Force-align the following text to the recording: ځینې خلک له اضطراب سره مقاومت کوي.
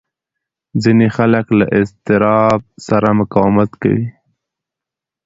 ځینې 0.83 1.07
خلک 1.15 1.45
له 1.59 1.65
اضطراب 1.79 2.61
سره 2.87 3.07
مقاومت 3.19 3.71
کوي. 3.81 4.07